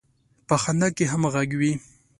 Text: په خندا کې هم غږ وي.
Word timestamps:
په 0.47 0.55
خندا 0.63 0.87
کې 0.97 1.05
هم 1.11 1.23
غږ 1.33 1.49
وي. 1.59 1.73